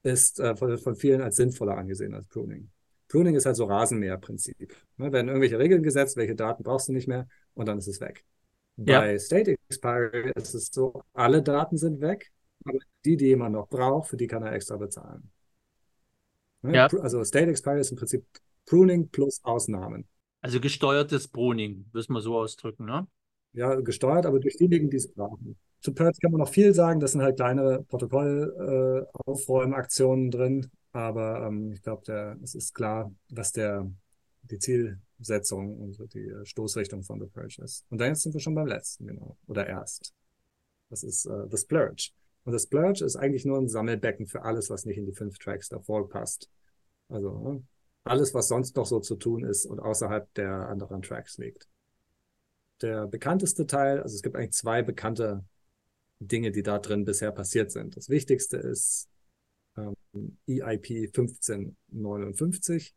ist 0.04 0.38
äh, 0.38 0.54
von, 0.54 0.78
von, 0.78 0.94
vielen 0.94 1.20
als 1.20 1.36
sinnvoller 1.36 1.76
angesehen 1.76 2.14
als 2.14 2.28
Pruning. 2.28 2.70
Pruning 3.08 3.34
ist 3.34 3.46
halt 3.46 3.56
so 3.56 3.64
Rasenmäherprinzip. 3.64 4.76
Ne, 4.96 5.12
werden 5.12 5.28
irgendwelche 5.28 5.58
Regeln 5.58 5.82
gesetzt, 5.82 6.16
welche 6.16 6.36
Daten 6.36 6.62
brauchst 6.62 6.88
du 6.88 6.92
nicht 6.92 7.08
mehr 7.08 7.26
und 7.54 7.66
dann 7.66 7.78
ist 7.78 7.88
es 7.88 8.00
weg. 8.00 8.24
Ja. 8.76 9.00
Bei 9.00 9.18
State 9.18 9.56
Expiry 9.68 10.32
ist 10.34 10.54
es 10.54 10.66
so, 10.66 11.02
alle 11.12 11.42
Daten 11.42 11.76
sind 11.76 12.00
weg, 12.00 12.30
aber 12.64 12.78
die, 13.04 13.16
die 13.16 13.26
jemand 13.26 13.54
noch 13.54 13.68
braucht, 13.68 14.10
für 14.10 14.16
die 14.16 14.26
kann 14.26 14.42
er 14.42 14.52
extra 14.52 14.76
bezahlen. 14.76 15.30
Ne? 16.62 16.74
Ja. 16.74 16.86
Also 16.86 17.22
State 17.24 17.50
Expiry 17.50 17.80
ist 17.80 17.90
im 17.90 17.96
Prinzip 17.96 18.24
Pruning 18.66 19.08
plus 19.08 19.40
Ausnahmen. 19.44 20.06
Also 20.40 20.60
gesteuertes 20.60 21.28
Pruning, 21.28 21.86
müssen 21.92 22.12
wir 22.12 22.20
so 22.20 22.36
ausdrücken, 22.36 22.84
ne? 22.84 23.06
Ja, 23.54 23.74
gesteuert, 23.76 24.26
aber 24.26 24.40
durch 24.40 24.56
diejenigen, 24.56 24.90
die 24.90 24.96
es 24.96 25.12
brauchen. 25.12 25.56
Zu 25.80 25.94
Purge 25.94 26.18
kann 26.20 26.32
man 26.32 26.40
noch 26.40 26.48
viel 26.48 26.74
sagen. 26.74 26.98
Das 26.98 27.12
sind 27.12 27.22
halt 27.22 27.36
kleine 27.36 27.84
Protokollaufräumaktionen 27.88 30.26
äh, 30.26 30.30
drin. 30.30 30.68
Aber 30.92 31.46
ähm, 31.46 31.72
ich 31.72 31.82
glaube, 31.82 32.36
es 32.42 32.54
ist 32.54 32.74
klar, 32.74 33.12
was 33.28 33.52
der, 33.52 33.90
die 34.42 34.58
Zielsetzung 34.58 35.78
und 35.78 36.14
die 36.14 36.32
Stoßrichtung 36.44 37.04
von 37.04 37.20
The 37.20 37.26
Purge 37.26 37.62
ist. 37.62 37.84
Und 37.90 38.00
dann 38.00 38.08
jetzt 38.08 38.22
sind 38.22 38.32
wir 38.32 38.40
schon 38.40 38.54
beim 38.54 38.66
letzten, 38.66 39.06
genau. 39.06 39.36
Oder 39.46 39.66
erst. 39.66 40.14
Das 40.90 41.02
ist 41.02 41.26
äh, 41.26 41.46
The 41.50 41.56
Splurge. 41.56 42.10
Und 42.44 42.52
das 42.52 42.64
Splurge 42.64 43.04
ist 43.04 43.16
eigentlich 43.16 43.44
nur 43.44 43.58
ein 43.58 43.68
Sammelbecken 43.68 44.26
für 44.26 44.42
alles, 44.42 44.70
was 44.70 44.84
nicht 44.84 44.98
in 44.98 45.06
die 45.06 45.14
fünf 45.14 45.38
Tracks 45.38 45.68
davor 45.68 46.08
passt. 46.08 46.50
Also 47.08 47.38
ne, 47.38 47.62
alles, 48.04 48.34
was 48.34 48.48
sonst 48.48 48.76
noch 48.76 48.86
so 48.86 49.00
zu 49.00 49.16
tun 49.16 49.44
ist 49.44 49.66
und 49.66 49.80
außerhalb 49.80 50.32
der 50.34 50.68
anderen 50.68 51.02
Tracks 51.02 51.38
liegt. 51.38 51.68
Der 52.80 53.06
bekannteste 53.06 53.66
Teil, 53.66 54.02
also 54.02 54.14
es 54.14 54.22
gibt 54.22 54.36
eigentlich 54.36 54.52
zwei 54.52 54.82
bekannte 54.82 55.44
Dinge, 56.18 56.50
die 56.50 56.62
da 56.62 56.78
drin 56.78 57.04
bisher 57.04 57.32
passiert 57.32 57.70
sind. 57.70 57.96
Das 57.96 58.08
wichtigste 58.08 58.56
ist 58.56 59.08
ähm, 59.76 59.94
EIP 60.46 61.10
1559. 61.14 62.94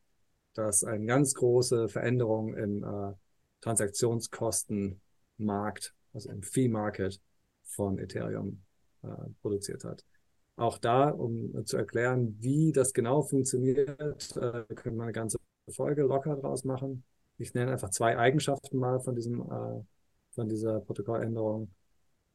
Das 0.54 0.84
eine 0.84 1.06
ganz 1.06 1.34
große 1.36 1.88
Veränderung 1.88 2.56
im 2.56 2.84
äh, 2.84 3.14
Transaktionskostenmarkt, 3.62 5.94
also 6.14 6.32
im 6.32 6.44
Fee-Market 6.44 7.22
von 7.64 7.98
Ethereum 8.00 8.64
äh, 9.04 9.08
produziert 9.42 9.84
hat. 9.84 10.04
Auch 10.56 10.78
da, 10.80 11.10
um 11.10 11.66
zu 11.66 11.78
erklären, 11.78 12.36
wie 12.40 12.72
das 12.72 12.94
genau 12.94 13.22
funktioniert, 13.22 14.36
äh, 14.38 14.64
können 14.74 14.98
wir 14.98 15.04
eine 15.04 15.12
ganze 15.12 15.38
Folge 15.70 16.02
locker 16.04 16.36
draus 16.36 16.64
machen. 16.64 17.04
Ich 17.38 17.54
nenne 17.54 17.72
einfach 17.72 17.90
zwei 17.90 18.18
Eigenschaften 18.18 18.78
mal 18.78 19.00
von 19.00 19.16
diesem, 19.16 19.42
äh, 19.42 19.84
von 20.32 20.50
dieser 20.50 20.80
Protokolländerung. 20.82 21.70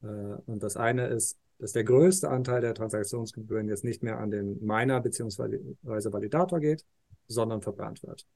Äh, 0.03 0.07
und 0.07 0.63
das 0.63 0.77
eine 0.77 1.09
ist, 1.09 1.39
dass 1.59 1.73
der 1.73 1.85
größte 1.85 2.29
Anteil 2.29 2.61
der 2.61 2.75
Transaktionsgebühren 2.75 3.69
jetzt 3.69 3.85
nicht 3.85 4.03
mehr 4.03 4.19
an 4.19 4.31
den 4.31 4.65
Miner 4.65 5.01
bzw. 5.01 5.59
Validator 5.83 6.61
geht, 6.61 6.85
sondern 7.29 7.63
verbrannt 7.63 8.03
wird. 8.03 8.27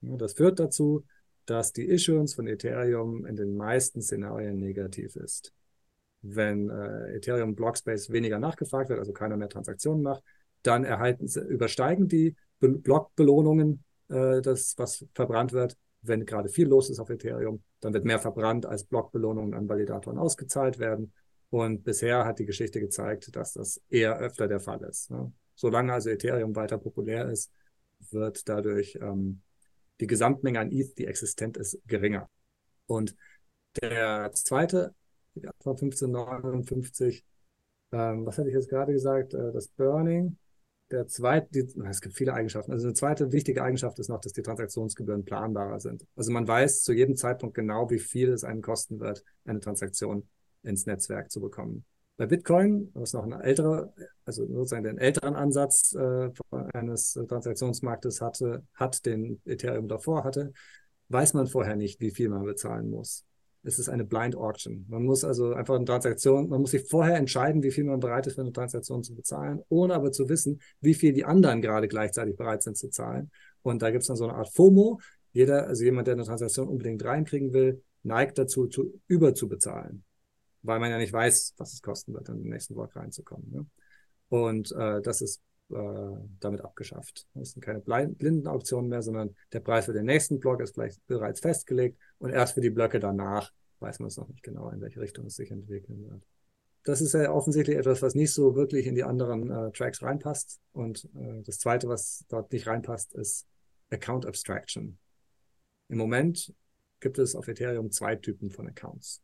Das 0.00 0.34
führt 0.34 0.60
dazu, 0.60 1.04
dass 1.46 1.72
die 1.72 1.88
Issuance 1.88 2.36
von 2.36 2.46
Ethereum 2.46 3.24
in 3.26 3.36
den 3.36 3.56
meisten 3.56 4.02
Szenarien 4.02 4.58
negativ 4.58 5.16
ist 5.16 5.52
wenn 6.34 6.70
äh, 6.70 7.16
Ethereum 7.16 7.54
Blockspace 7.54 8.10
weniger 8.10 8.38
nachgefragt 8.38 8.88
wird, 8.88 8.98
also 8.98 9.12
keiner 9.12 9.36
mehr 9.36 9.48
Transaktionen 9.48 10.02
macht, 10.02 10.22
dann 10.62 10.84
erhalten, 10.84 11.26
übersteigen 11.48 12.08
die 12.08 12.34
Be 12.58 12.70
Blockbelohnungen 12.70 13.84
äh, 14.08 14.40
das, 14.40 14.74
was 14.76 15.04
verbrannt 15.14 15.52
wird. 15.52 15.76
Wenn 16.02 16.24
gerade 16.24 16.48
viel 16.48 16.68
los 16.68 16.90
ist 16.90 17.00
auf 17.00 17.10
Ethereum, 17.10 17.62
dann 17.80 17.92
wird 17.92 18.04
mehr 18.04 18.18
verbrannt, 18.18 18.66
als 18.66 18.84
Blockbelohnungen 18.84 19.54
an 19.54 19.68
Validatoren 19.68 20.18
ausgezahlt 20.18 20.78
werden. 20.78 21.12
Und 21.50 21.84
bisher 21.84 22.24
hat 22.24 22.38
die 22.38 22.46
Geschichte 22.46 22.80
gezeigt, 22.80 23.34
dass 23.34 23.52
das 23.52 23.80
eher 23.88 24.18
öfter 24.18 24.48
der 24.48 24.60
Fall 24.60 24.82
ist. 24.82 25.10
Ne? 25.10 25.32
Solange 25.54 25.92
also 25.92 26.10
Ethereum 26.10 26.54
weiter 26.54 26.78
populär 26.78 27.28
ist, 27.30 27.50
wird 28.10 28.48
dadurch 28.48 28.98
ähm, 29.00 29.42
die 30.00 30.06
Gesamtmenge 30.06 30.60
an 30.60 30.70
ETH, 30.70 30.98
die 30.98 31.06
existent 31.06 31.56
ist, 31.56 31.78
geringer. 31.86 32.28
Und 32.86 33.16
der 33.80 34.30
zweite 34.32 34.94
von 35.60 35.76
1559. 35.76 37.24
Ähm, 37.92 38.26
was 38.26 38.38
hatte 38.38 38.48
ich 38.48 38.54
jetzt 38.54 38.68
gerade 38.68 38.92
gesagt? 38.92 39.34
Äh, 39.34 39.52
das 39.52 39.68
Burning. 39.68 40.38
Der 40.90 41.08
zweite, 41.08 41.48
die, 41.50 41.66
es 41.88 42.00
gibt 42.00 42.14
viele 42.14 42.32
Eigenschaften. 42.32 42.70
Also 42.70 42.86
eine 42.86 42.94
zweite 42.94 43.32
wichtige 43.32 43.62
Eigenschaft 43.62 43.98
ist 43.98 44.08
noch, 44.08 44.20
dass 44.20 44.32
die 44.32 44.42
Transaktionsgebühren 44.42 45.24
planbarer 45.24 45.80
sind. 45.80 46.06
Also 46.14 46.30
man 46.30 46.46
weiß 46.46 46.82
zu 46.82 46.92
jedem 46.92 47.16
Zeitpunkt 47.16 47.56
genau, 47.56 47.90
wie 47.90 47.98
viel 47.98 48.30
es 48.30 48.44
einen 48.44 48.62
kosten 48.62 49.00
wird, 49.00 49.24
eine 49.44 49.58
Transaktion 49.58 50.28
ins 50.62 50.86
Netzwerk 50.86 51.30
zu 51.32 51.40
bekommen. 51.40 51.84
Bei 52.16 52.26
Bitcoin, 52.26 52.90
was 52.94 53.12
noch 53.12 53.24
ein 53.24 53.32
älterer, 53.32 53.92
also 54.24 54.46
sozusagen 54.46 54.84
den 54.84 54.98
älteren 54.98 55.34
Ansatz 55.34 55.94
äh, 55.94 56.30
eines 56.72 57.12
Transaktionsmarktes 57.12 58.20
hatte, 58.20 58.62
hat, 58.74 59.04
den 59.04 59.40
Ethereum 59.44 59.88
davor 59.88 60.24
hatte, 60.24 60.52
weiß 61.08 61.34
man 61.34 61.46
vorher 61.46 61.76
nicht, 61.76 62.00
wie 62.00 62.12
viel 62.12 62.28
man 62.28 62.44
bezahlen 62.44 62.90
muss. 62.90 63.24
Es 63.66 63.80
ist 63.80 63.88
eine 63.88 64.04
Blind 64.04 64.36
Auction. 64.36 64.86
Man 64.88 65.02
muss 65.02 65.24
also 65.24 65.52
einfach 65.52 65.74
eine 65.74 65.84
Transaktion, 65.84 66.48
man 66.48 66.60
muss 66.60 66.70
sich 66.70 66.88
vorher 66.88 67.16
entscheiden, 67.16 67.64
wie 67.64 67.72
viel 67.72 67.82
man 67.82 67.98
bereit 67.98 68.26
ist, 68.28 68.36
für 68.36 68.42
eine 68.42 68.52
Transaktion 68.52 69.02
zu 69.02 69.14
bezahlen, 69.14 69.60
ohne 69.68 69.94
aber 69.94 70.12
zu 70.12 70.28
wissen, 70.28 70.60
wie 70.80 70.94
viel 70.94 71.12
die 71.12 71.24
anderen 71.24 71.60
gerade 71.60 71.88
gleichzeitig 71.88 72.36
bereit 72.36 72.62
sind 72.62 72.76
zu 72.76 72.90
zahlen. 72.90 73.32
Und 73.62 73.82
da 73.82 73.90
gibt 73.90 74.02
es 74.02 74.06
dann 74.06 74.16
so 74.16 74.24
eine 74.24 74.34
Art 74.34 74.54
FOMO. 74.54 75.00
Jeder, 75.32 75.66
also 75.66 75.82
jemand, 75.82 76.06
der 76.06 76.14
eine 76.14 76.22
Transaktion 76.22 76.68
unbedingt 76.68 77.04
reinkriegen 77.04 77.52
will, 77.52 77.82
neigt 78.04 78.38
dazu, 78.38 78.68
zu 78.68 79.00
überzubezahlen, 79.08 80.04
weil 80.62 80.78
man 80.78 80.90
ja 80.90 80.98
nicht 80.98 81.12
weiß, 81.12 81.54
was 81.56 81.72
es 81.72 81.82
kosten 81.82 82.14
wird, 82.14 82.28
in 82.28 82.38
den 82.38 82.48
nächsten 82.48 82.74
Block 82.74 82.94
reinzukommen. 82.94 83.50
Ne? 83.50 83.66
Und 84.28 84.70
äh, 84.78 85.02
das 85.02 85.22
ist 85.22 85.42
äh, 85.70 85.76
damit 86.40 86.60
abgeschafft. 86.60 87.26
Das 87.34 87.52
sind 87.52 87.62
keine 87.62 87.80
blinden 87.80 88.46
Auktionen 88.46 88.88
mehr, 88.88 89.02
sondern 89.02 89.34
der 89.52 89.60
Preis 89.60 89.86
für 89.86 89.92
den 89.92 90.06
nächsten 90.06 90.38
Block 90.38 90.60
ist 90.60 90.74
vielleicht 90.74 91.04
bereits 91.06 91.40
festgelegt 91.40 91.98
und 92.18 92.30
erst 92.30 92.54
für 92.54 92.60
die 92.60 92.70
Blöcke 92.70 93.00
danach 93.00 93.52
weiß 93.80 93.98
man 94.00 94.08
es 94.08 94.16
noch 94.16 94.28
nicht 94.28 94.42
genau, 94.42 94.70
in 94.70 94.80
welche 94.80 95.00
Richtung 95.00 95.26
es 95.26 95.36
sich 95.36 95.50
entwickeln 95.50 96.08
wird. 96.08 96.22
Das 96.84 97.00
ist 97.00 97.14
ja 97.14 97.32
offensichtlich 97.32 97.76
etwas, 97.76 98.00
was 98.00 98.14
nicht 98.14 98.32
so 98.32 98.54
wirklich 98.54 98.86
in 98.86 98.94
die 98.94 99.02
anderen 99.02 99.50
äh, 99.50 99.72
Tracks 99.72 100.02
reinpasst. 100.02 100.60
Und 100.72 101.04
äh, 101.16 101.42
das 101.42 101.58
Zweite, 101.58 101.88
was 101.88 102.24
dort 102.28 102.52
nicht 102.52 102.68
reinpasst, 102.68 103.12
ist 103.14 103.46
Account 103.90 104.24
Abstraction. 104.24 104.98
Im 105.88 105.98
Moment 105.98 106.54
gibt 107.00 107.18
es 107.18 107.34
auf 107.34 107.48
Ethereum 107.48 107.90
zwei 107.90 108.16
Typen 108.16 108.50
von 108.50 108.68
Accounts, 108.68 109.20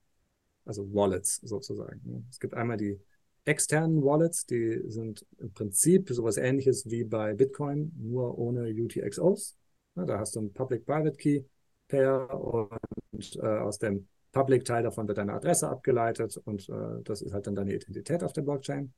also 0.65 0.93
Wallets 0.93 1.37
sozusagen. 1.37 2.27
Es 2.31 2.41
gibt 2.41 2.55
einmal 2.55 2.77
die 2.77 3.01
externen 3.45 4.03
Wallets, 4.03 4.47
die 4.47 4.83
sind 4.87 5.27
im 5.39 5.53
Prinzip 5.53 6.09
sowas 6.11 6.37
ähnliches 6.37 6.89
wie 6.91 7.05
bei 7.05 7.35
Bitcoin, 7.35 7.93
nur 7.99 8.39
ohne 8.39 8.69
UTXOs. 8.69 9.57
Da 9.95 10.19
hast 10.19 10.37
du 10.37 10.41
ein 10.41 10.53
Public-Private 10.53 11.17
Key 11.17 11.43
Pair 11.89 12.29
und 12.33 13.37
äh, 13.37 13.41
aus 13.41 13.79
dem 13.79 14.09
Public-Teil 14.33 14.83
davon 14.83 15.07
wird 15.07 15.19
deine 15.19 15.35
Adresse 15.35 15.69
abgeleitet 15.69 16.39
und 16.39 16.69
äh, 16.69 17.03
das 17.05 17.21
ist 17.21 17.33
halt 17.33 17.47
dann 17.47 17.55
deine 17.55 17.75
Identität 17.75 18.23
auf 18.23 18.33
der 18.33 18.43
Blockchain. 18.43 18.93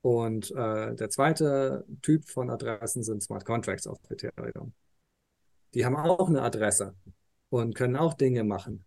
Und 0.00 0.50
äh, 0.52 0.94
der 0.94 1.10
zweite 1.10 1.84
Typ 2.02 2.28
von 2.28 2.50
Adressen 2.50 3.02
sind 3.02 3.22
Smart 3.22 3.44
Contracts 3.44 3.86
auf 3.86 3.98
Ethereum. 4.08 4.72
Die 5.74 5.84
haben 5.84 5.96
auch 5.96 6.28
eine 6.28 6.42
Adresse 6.42 6.94
und 7.50 7.74
können 7.74 7.96
auch 7.96 8.14
Dinge 8.14 8.44
machen. 8.44 8.84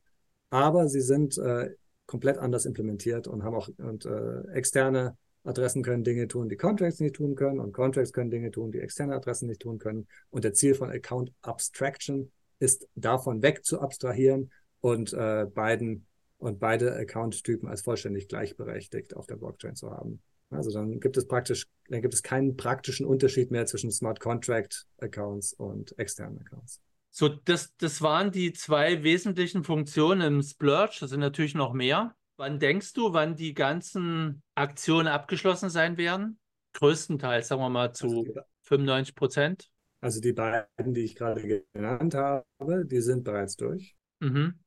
Aber 0.49 0.87
sie 0.87 1.01
sind 1.01 1.37
äh, 1.37 1.69
komplett 2.11 2.37
anders 2.37 2.65
implementiert 2.65 3.25
und 3.27 3.43
haben 3.43 3.55
auch 3.55 3.69
und, 3.77 4.05
äh, 4.05 4.41
externe 4.53 5.17
Adressen 5.45 5.81
können 5.81 6.03
Dinge 6.03 6.27
tun, 6.27 6.49
die 6.49 6.57
Contracts 6.57 6.99
nicht 6.99 7.15
tun 7.15 7.35
können 7.35 7.59
und 7.61 7.71
Contracts 7.71 8.11
können 8.11 8.29
Dinge 8.29 8.51
tun, 8.51 8.73
die 8.73 8.79
externe 8.79 9.15
Adressen 9.15 9.47
nicht 9.47 9.61
tun 9.61 9.79
können. 9.79 10.07
Und 10.29 10.43
der 10.43 10.53
Ziel 10.53 10.75
von 10.75 10.91
Account 10.91 11.31
Abstraction 11.41 12.31
ist 12.59 12.87
davon 12.95 13.41
weg 13.41 13.63
zu 13.63 13.79
abstrahieren 13.79 14.51
und 14.81 15.13
äh, 15.13 15.45
beiden 15.45 16.05
und 16.37 16.59
beide 16.59 16.95
Account-Typen 16.95 17.69
als 17.69 17.81
vollständig 17.81 18.27
gleichberechtigt 18.27 19.15
auf 19.15 19.25
der 19.25 19.37
Blockchain 19.37 19.75
zu 19.75 19.91
haben. 19.91 20.21
Also 20.49 20.71
dann 20.71 20.99
gibt 20.99 21.15
es 21.15 21.27
praktisch, 21.27 21.67
dann 21.87 22.01
gibt 22.01 22.13
es 22.13 22.23
keinen 22.23 22.57
praktischen 22.57 23.05
Unterschied 23.05 23.51
mehr 23.51 23.67
zwischen 23.67 23.89
Smart 23.91 24.19
Contract 24.19 24.85
Accounts 24.99 25.53
und 25.53 25.97
externen 25.97 26.39
Accounts. 26.39 26.81
So, 27.13 27.27
das, 27.27 27.75
das 27.75 28.01
waren 28.01 28.31
die 28.31 28.53
zwei 28.53 29.03
wesentlichen 29.03 29.63
Funktionen 29.65 30.21
im 30.21 30.41
Splurge. 30.41 30.97
Das 31.01 31.09
sind 31.09 31.19
natürlich 31.19 31.55
noch 31.55 31.73
mehr. 31.73 32.15
Wann 32.37 32.57
denkst 32.57 32.93
du, 32.93 33.13
wann 33.13 33.35
die 33.35 33.53
ganzen 33.53 34.41
Aktionen 34.55 35.07
abgeschlossen 35.07 35.69
sein 35.69 35.97
werden? 35.97 36.39
Größtenteils, 36.73 37.49
sagen 37.49 37.61
wir 37.61 37.69
mal, 37.69 37.93
zu 37.93 38.07
also 38.07 38.41
95 38.63 39.15
Prozent. 39.15 39.69
Also 39.99 40.21
die 40.21 40.31
beiden, 40.31 40.93
die 40.93 41.01
ich 41.01 41.15
gerade 41.15 41.63
genannt 41.73 42.15
habe, 42.15 42.45
die 42.85 43.01
sind 43.01 43.25
bereits 43.25 43.57
durch. 43.57 43.95
Mhm. 44.21 44.59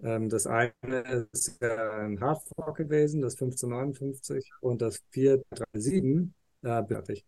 Ähm, 0.00 0.28
das 0.28 0.46
eine 0.46 0.72
ist 1.32 1.58
ja 1.60 1.98
ein 1.98 2.20
Hardfork 2.20 2.76
gewesen, 2.76 3.20
das 3.20 3.34
1559 3.34 4.48
und 4.60 4.80
das 4.80 5.02
437 5.10 6.32
äh, 6.62 6.84
fertig. 6.86 7.26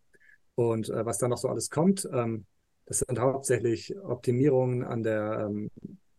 Und 0.55 0.89
äh, 0.89 1.05
was 1.05 1.17
da 1.17 1.27
noch 1.27 1.37
so 1.37 1.49
alles 1.49 1.69
kommt, 1.69 2.07
ähm, 2.11 2.45
das 2.85 2.99
sind 2.99 3.19
hauptsächlich 3.19 3.95
Optimierungen 3.99 4.83
an 4.83 5.03
der 5.03 5.47
ähm, 5.49 5.69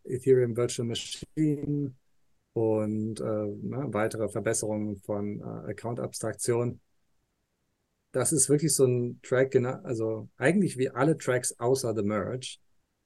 Ethereum 0.05 0.57
Virtual 0.57 0.87
Machine 0.87 1.95
und 2.53 3.21
äh, 3.21 3.25
ne, 3.25 3.87
weitere 3.89 4.29
Verbesserungen 4.29 4.97
von 4.97 5.41
äh, 5.41 5.71
Account-Abstraktion. 5.71 6.81
Das 8.13 8.33
ist 8.33 8.49
wirklich 8.49 8.75
so 8.75 8.87
ein 8.87 9.21
Track, 9.23 9.57
also 9.83 10.29
eigentlich 10.37 10.79
wie 10.79 10.89
alle 10.89 11.19
Tracks 11.19 11.59
außer 11.59 11.95
The 11.97 12.03
Merge, 12.03 12.59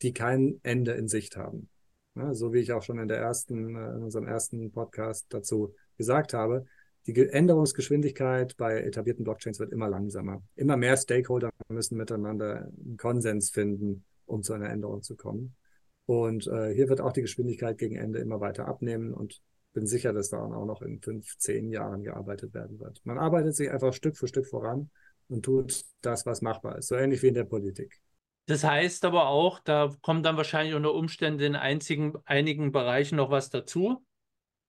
die 0.03 0.13
kein 0.13 0.61
Ende 0.63 0.93
in 0.93 1.09
Sicht 1.09 1.37
haben. 1.37 1.69
Ja, 2.15 2.35
so 2.35 2.53
wie 2.53 2.59
ich 2.59 2.73
auch 2.73 2.83
schon 2.83 2.99
in 2.99 3.09
der 3.09 3.19
ersten, 3.19 3.77
äh, 3.77 3.97
in 3.97 4.03
unserem 4.03 4.27
ersten 4.27 4.71
Podcast 4.71 5.27
dazu 5.31 5.75
gesagt 5.97 6.35
habe, 6.35 6.67
die 7.09 7.29
Änderungsgeschwindigkeit 7.29 8.57
bei 8.59 8.83
etablierten 8.83 9.25
Blockchains 9.25 9.59
wird 9.59 9.73
immer 9.73 9.89
langsamer. 9.89 10.43
Immer 10.57 10.77
mehr 10.77 10.97
Stakeholder 10.97 11.51
müssen 11.69 11.97
miteinander 11.97 12.71
einen 12.85 12.99
Konsens 12.99 13.49
finden, 13.51 14.05
um 14.27 14.43
zu 14.43 14.53
einer 14.53 14.69
Änderung 14.69 15.03
zu 15.03 15.17
kommen. 15.17 15.57
Und 16.05 16.47
äh, 16.49 16.75
hier 16.75 16.89
wird 16.91 17.01
auch 17.01 17.13
die 17.13 17.23
Geschwindigkeit 17.23 17.79
gegen 17.79 17.97
Ende 17.97 18.19
immer 18.19 18.41
weiter 18.41 18.69
abnehmen 18.69 19.15
und 19.15 19.41
bin 19.73 19.87
sicher, 19.87 20.13
dass 20.13 20.29
daran 20.29 20.53
auch 20.53 20.67
noch 20.67 20.83
in 20.83 21.01
fünf, 21.01 21.39
zehn 21.39 21.71
Jahren 21.71 22.03
gearbeitet 22.03 22.53
werden 22.53 22.79
wird. 22.79 23.01
Man 23.05 23.19
arbeitet 23.19 23.57
sich 23.57 23.71
einfach 23.71 23.93
Stück 23.95 24.17
für 24.17 24.29
Stück 24.29 24.47
voran 24.47 24.91
und 25.29 25.45
tut 25.45 25.85
das, 26.03 26.27
was 26.27 26.43
machbar 26.43 26.79
ist. 26.79 26.89
So 26.89 26.95
ähnlich 26.95 27.23
wie 27.23 27.29
in 27.29 27.35
der 27.35 27.45
Politik. 27.45 28.01
Das 28.47 28.65
heißt 28.65 29.05
aber 29.05 29.29
auch, 29.29 29.61
da 29.61 29.95
kommt 30.01 30.25
dann 30.25 30.39
wahrscheinlich 30.39 30.75
unter 30.75 30.95
Umständen 30.95 31.41
in 31.41 31.57
einzigen, 31.57 32.15
einigen 32.25 32.73
Bereichen 32.73 33.17
noch 33.17 33.31
was 33.31 33.51
dazu 33.51 34.03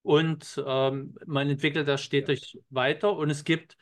und 0.01 0.61
ähm, 0.65 1.15
man 1.25 1.49
entwickelt 1.49 1.87
das 1.87 2.01
stetig 2.01 2.53
ja. 2.53 2.61
weiter 2.69 3.15
und 3.15 3.29
es 3.29 3.43
gibt, 3.43 3.77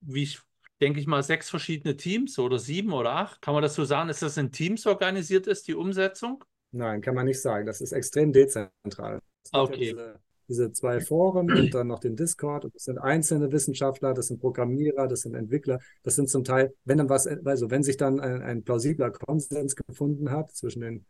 wie 0.00 0.22
ich 0.22 0.40
denke 0.80 1.00
ich 1.00 1.06
mal, 1.06 1.22
sechs 1.22 1.48
verschiedene 1.48 1.96
Teams 1.96 2.38
oder 2.38 2.58
sieben 2.58 2.92
oder 2.92 3.12
acht. 3.12 3.40
Kann 3.42 3.54
man 3.54 3.62
das 3.62 3.74
so 3.74 3.84
sagen? 3.84 4.08
Ist 4.08 4.22
das 4.22 4.36
in 4.36 4.52
Teams 4.52 4.86
organisiert 4.86 5.46
ist, 5.46 5.68
die 5.68 5.74
Umsetzung? 5.74 6.44
Nein, 6.72 7.00
kann 7.00 7.14
man 7.14 7.26
nicht 7.26 7.40
sagen. 7.40 7.66
Das 7.66 7.80
ist 7.80 7.92
extrem 7.92 8.32
dezentral. 8.32 9.20
Okay. 9.52 9.92
Diese, 9.92 10.20
diese, 10.48 10.72
zwei 10.72 11.00
Foren 11.00 11.50
und 11.50 11.72
dann 11.74 11.86
noch 11.86 12.00
den 12.00 12.16
Discord. 12.16 12.64
Und 12.64 12.74
das 12.74 12.84
sind 12.84 12.98
einzelne 12.98 13.50
Wissenschaftler, 13.52 14.12
das 14.12 14.26
sind 14.26 14.40
Programmierer, 14.40 15.08
das 15.08 15.22
sind 15.22 15.34
Entwickler. 15.34 15.78
Das 16.02 16.16
sind 16.16 16.28
zum 16.28 16.44
Teil, 16.44 16.74
wenn 16.84 16.98
dann 16.98 17.08
was, 17.08 17.26
also 17.26 17.70
wenn 17.70 17.82
sich 17.82 17.96
dann 17.96 18.20
ein, 18.20 18.42
ein 18.42 18.62
plausibler 18.62 19.10
Konsens 19.10 19.76
gefunden 19.76 20.30
hat 20.30 20.50
zwischen 20.52 20.82
den 20.82 21.06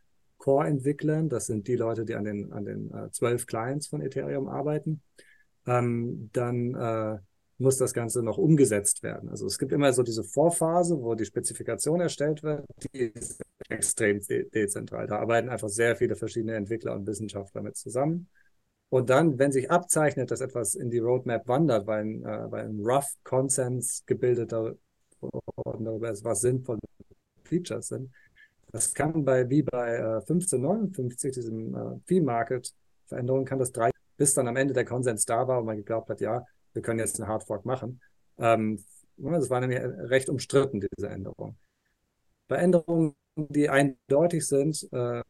Core-Entwicklern, 0.47 1.27
das 1.27 1.45
sind 1.47 1.67
die 1.67 1.75
Leute, 1.75 2.05
die 2.05 2.15
an 2.15 2.23
den, 2.23 2.53
an 2.53 2.63
den 2.63 2.89
äh, 2.93 3.11
zwölf 3.11 3.43
äh, 3.43 3.45
Clients 3.47 3.87
von 3.87 3.99
Ethereum 4.01 4.47
arbeiten, 4.47 5.01
ähm, 5.65 6.29
dann 6.31 6.73
äh, 6.73 7.17
muss 7.57 7.75
das 7.75 7.93
Ganze 7.93 8.23
noch 8.23 8.37
umgesetzt 8.37 9.03
werden. 9.03 9.27
Also 9.27 9.45
es 9.45 9.59
gibt 9.59 9.73
immer 9.73 9.91
so 9.91 10.03
diese 10.03 10.23
Vorphase, 10.23 11.01
wo 11.01 11.15
die 11.15 11.25
Spezifikation 11.25 11.99
erstellt 11.99 12.43
wird, 12.43 12.63
die 12.93 13.11
ist 13.13 13.41
extrem 13.67 14.21
de 14.21 14.49
dezentral. 14.49 15.05
Da 15.07 15.19
arbeiten 15.19 15.49
einfach 15.49 15.67
sehr 15.67 15.97
viele 15.97 16.15
verschiedene 16.15 16.55
Entwickler 16.55 16.95
und 16.95 17.05
Wissenschaftler 17.05 17.61
mit 17.61 17.75
zusammen. 17.75 18.29
Und 18.87 19.09
dann, 19.09 19.37
wenn 19.37 19.51
sich 19.51 19.69
abzeichnet, 19.69 20.31
dass 20.31 20.39
etwas 20.39 20.75
in 20.75 20.89
die 20.89 20.99
Roadmap 20.99 21.45
wandert, 21.49 21.87
weil 21.87 22.05
ein, 22.05 22.23
äh, 22.23 22.51
weil 22.51 22.69
ein 22.69 22.79
Rough 22.79 23.11
Konsens 23.25 24.05
gebildet 24.05 24.53
darüber 24.53 26.09
ist, 26.09 26.23
was 26.23 26.39
sinnvolle 26.39 26.79
Features 27.43 27.89
sind, 27.89 28.13
das 28.71 28.93
kann 28.93 29.23
bei, 29.23 29.49
wie 29.49 29.63
bei 29.63 29.95
äh, 29.95 30.15
1559, 30.19 31.31
diesem 31.31 31.75
äh, 31.75 31.99
Fee-Market-Veränderung, 32.05 33.45
kann 33.45 33.59
das 33.59 33.71
drei, 33.71 33.91
bis 34.17 34.33
dann 34.33 34.47
am 34.47 34.55
Ende 34.55 34.73
der 34.73 34.85
Konsens 34.85 35.25
da 35.25 35.47
war 35.47 35.59
und 35.59 35.65
man 35.65 35.77
geglaubt 35.77 36.09
hat, 36.09 36.21
ja, 36.21 36.45
wir 36.73 36.81
können 36.81 36.99
jetzt 36.99 37.19
einen 37.19 37.29
Hardfork 37.29 37.65
machen. 37.65 38.01
Ähm, 38.37 38.83
das 39.17 39.49
war 39.49 39.61
nämlich 39.61 39.79
recht 39.81 40.29
umstritten, 40.29 40.79
diese 40.79 41.09
Änderung. 41.09 41.57
Bei 42.47 42.57
Änderungen, 42.57 43.15
die 43.35 43.69
eindeutig 43.69 44.47
sind, 44.47 44.87
äh, 44.91 45.23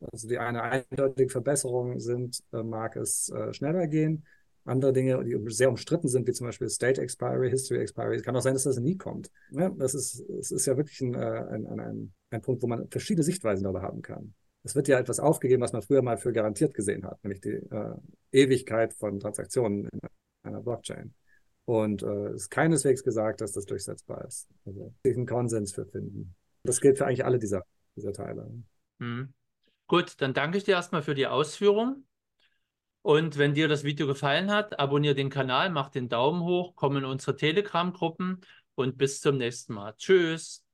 also 0.00 0.28
die 0.28 0.38
eine 0.38 0.62
eindeutige 0.62 1.30
Verbesserung 1.30 1.98
sind, 1.98 2.42
äh, 2.52 2.62
mag 2.62 2.96
es 2.96 3.30
äh, 3.30 3.54
schneller 3.54 3.86
gehen 3.86 4.24
andere 4.66 4.92
Dinge, 4.92 5.22
die 5.24 5.38
sehr 5.52 5.68
umstritten 5.68 6.08
sind, 6.08 6.26
wie 6.26 6.32
zum 6.32 6.46
Beispiel 6.46 6.68
State 6.68 7.00
Expiry, 7.00 7.50
History 7.50 7.80
Expiry. 7.80 8.16
Es 8.16 8.22
kann 8.22 8.36
auch 8.36 8.42
sein, 8.42 8.54
dass 8.54 8.64
das 8.64 8.78
nie 8.78 8.96
kommt. 8.96 9.30
Ja, 9.50 9.70
das 9.70 9.94
ist, 9.94 10.20
es 10.20 10.50
ist 10.50 10.66
ja 10.66 10.76
wirklich 10.76 11.00
ein, 11.00 11.14
äh, 11.14 11.44
ein, 11.50 11.66
ein, 11.80 12.12
ein 12.30 12.42
Punkt, 12.42 12.62
wo 12.62 12.66
man 12.66 12.88
verschiedene 12.90 13.22
Sichtweisen 13.22 13.64
darüber 13.64 13.82
haben 13.82 14.02
kann. 14.02 14.34
Es 14.62 14.74
wird 14.74 14.88
ja 14.88 14.98
etwas 14.98 15.20
aufgegeben, 15.20 15.62
was 15.62 15.72
man 15.72 15.82
früher 15.82 16.02
mal 16.02 16.18
für 16.18 16.32
garantiert 16.32 16.74
gesehen 16.74 17.06
hat, 17.06 17.22
nämlich 17.22 17.40
die 17.40 17.50
äh, 17.50 17.94
Ewigkeit 18.32 18.92
von 18.94 19.20
Transaktionen 19.20 19.88
in 19.92 20.00
einer 20.42 20.60
Blockchain. 20.60 21.14
Und 21.64 22.02
äh, 22.02 22.28
es 22.28 22.42
ist 22.42 22.50
keineswegs 22.50 23.04
gesagt, 23.04 23.40
dass 23.40 23.52
das 23.52 23.64
durchsetzbar 23.66 24.24
ist. 24.24 24.48
Also 24.64 24.92
einen 25.04 25.26
Konsens 25.26 25.72
für 25.72 25.86
finden. 25.86 26.34
Das 26.64 26.80
gilt 26.80 26.98
für 26.98 27.06
eigentlich 27.06 27.24
alle 27.24 27.38
dieser, 27.38 27.62
dieser 27.96 28.12
Teile. 28.12 28.50
Mhm. 28.98 29.32
Gut, 29.88 30.20
dann 30.20 30.34
danke 30.34 30.58
ich 30.58 30.64
dir 30.64 30.72
erstmal 30.72 31.02
für 31.02 31.14
die 31.14 31.28
Ausführung. 31.28 32.04
Und 33.06 33.38
wenn 33.38 33.54
dir 33.54 33.68
das 33.68 33.84
Video 33.84 34.08
gefallen 34.08 34.50
hat, 34.50 34.80
abonniere 34.80 35.14
den 35.14 35.30
Kanal, 35.30 35.70
mach 35.70 35.90
den 35.90 36.08
Daumen 36.08 36.42
hoch, 36.42 36.72
komm 36.74 36.96
in 36.96 37.04
unsere 37.04 37.36
Telegram-Gruppen 37.36 38.40
und 38.74 38.98
bis 38.98 39.20
zum 39.20 39.36
nächsten 39.36 39.74
Mal. 39.74 39.94
Tschüss. 39.96 40.64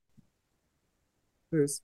Tschüss. 1.51 1.83